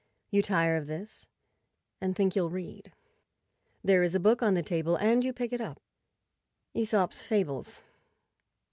You 0.31 0.41
tire 0.41 0.77
of 0.77 0.87
this, 0.87 1.29
and 2.01 2.15
think 2.15 2.35
you'll 2.35 2.49
read. 2.49 2.91
There 3.83 4.01
is 4.01 4.15
a 4.15 4.19
book 4.19 4.41
on 4.41 4.55
the 4.55 4.63
table, 4.63 4.95
and 4.95 5.23
you 5.23 5.31
pick 5.31 5.53
it 5.53 5.61
up. 5.61 5.79
./Esop's 6.73 7.23
Fables. 7.23 7.83